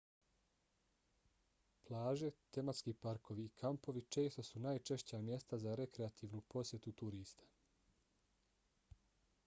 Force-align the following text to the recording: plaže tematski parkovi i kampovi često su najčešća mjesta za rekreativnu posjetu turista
plaže 1.89 2.29
tematski 2.57 2.93
parkovi 3.05 3.45
i 3.49 3.51
kampovi 3.63 4.01
često 4.15 4.45
su 4.47 4.61
najčešća 4.63 5.19
mjesta 5.27 5.59
za 5.65 5.75
rekreativnu 5.81 6.41
posjetu 6.55 6.95
turista 7.03 7.49